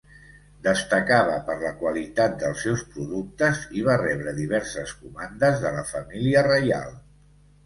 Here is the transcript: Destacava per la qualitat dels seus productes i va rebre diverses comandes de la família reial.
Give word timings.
Destacava 0.67 1.35
per 1.49 1.57
la 1.63 1.73
qualitat 1.81 2.39
dels 2.43 2.63
seus 2.67 2.85
productes 2.95 3.61
i 3.81 3.85
va 3.89 3.99
rebre 4.03 4.35
diverses 4.39 4.95
comandes 5.03 5.63
de 5.67 5.75
la 5.77 5.85
família 5.93 6.45
reial. 6.51 6.91